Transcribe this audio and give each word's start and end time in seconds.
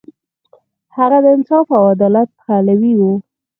هغه 0.97 1.17
د 1.23 1.25
انصاف 1.35 1.67
او 1.77 1.83
عدالت 1.93 2.29
پلوی 2.39 2.93
و. 2.97 3.01